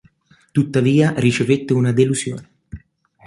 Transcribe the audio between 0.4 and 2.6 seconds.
Tuttavia ricevette una delusione.